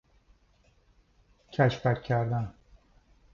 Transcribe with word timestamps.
کشبک 1.51 2.03
کردن 2.03 2.53